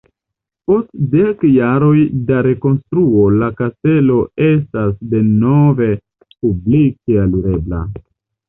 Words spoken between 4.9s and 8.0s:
denove publike alirebla.